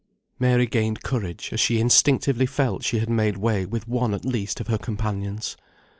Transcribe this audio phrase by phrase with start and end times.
[0.39, 4.59] Mary gained courage as she instinctively felt she had made way with one at least
[4.59, 5.55] of her companions.